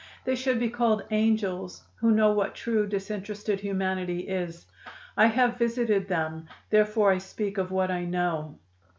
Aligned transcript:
They 0.25 0.33
should 0.33 0.59
be 0.59 0.71
called 0.71 1.03
'angels,' 1.11 1.83
who 1.97 2.09
know 2.09 2.31
what 2.31 2.55
true, 2.55 2.87
disinterested 2.87 3.59
humanity 3.59 4.21
is. 4.21 4.65
I 5.15 5.27
have 5.27 5.59
visited 5.59 6.07
them, 6.07 6.47
therefore 6.71 7.11
I 7.11 7.19
speak 7.19 7.59
of 7.59 7.69
what 7.69 7.91
I 7.91 8.05
know. 8.05 8.57